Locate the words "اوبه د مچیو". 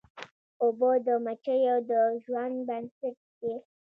0.63-1.77